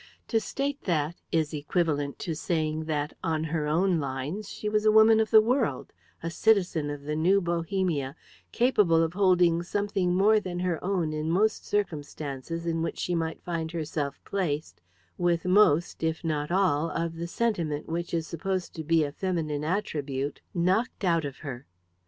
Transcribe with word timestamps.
To 0.29 0.39
state 0.39 0.85
that 0.85 1.21
is 1.31 1.53
equivalent 1.53 2.17
to 2.25 2.33
saying 2.33 2.85
that, 2.85 3.13
on 3.23 3.43
her 3.43 3.67
own 3.67 3.99
lines, 3.99 4.49
she 4.49 4.67
was 4.67 4.83
a 4.83 4.91
woman 4.91 5.19
of 5.19 5.29
the 5.29 5.41
world, 5.41 5.93
a 6.23 6.31
citizen 6.31 6.89
of 6.89 7.03
the 7.03 7.15
New 7.15 7.39
Bohemia, 7.39 8.15
capable 8.51 9.03
of 9.03 9.13
holding 9.13 9.61
something 9.61 10.15
more 10.15 10.39
than 10.39 10.57
her 10.61 10.83
own 10.83 11.13
in 11.13 11.29
most 11.29 11.67
circumstances 11.67 12.65
in 12.65 12.81
which 12.81 12.97
she 12.97 13.13
might 13.13 13.43
find 13.43 13.73
herself 13.73 14.19
placed, 14.25 14.81
with 15.19 15.45
most, 15.45 16.01
if 16.01 16.23
not 16.23 16.49
all, 16.49 16.89
of 16.89 17.17
the 17.17 17.27
sentiment 17.27 17.87
which 17.87 18.11
is 18.11 18.25
supposed 18.25 18.73
to 18.73 18.83
be 18.83 19.03
a 19.03 19.11
feminine 19.11 19.63
attribute 19.63 20.41
knocked 20.55 21.03
out 21.03 21.25
of 21.25 21.37
her. 21.45 21.67